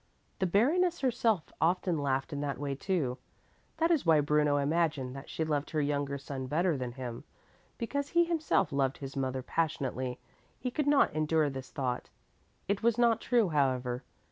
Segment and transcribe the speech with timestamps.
[0.39, 3.19] The Baroness herself often laughed in that way, too.
[3.77, 7.23] That is why Bruno imagined that she loved her younger son better than him, and
[7.77, 10.19] because he himself loved his mother passionately,
[10.57, 12.09] he could not endure this thought.
[12.67, 14.01] It was not true, however.